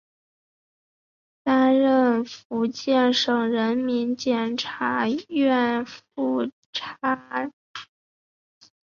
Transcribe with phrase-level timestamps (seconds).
[1.43, 7.51] 担任福建省人民检察院副检察长。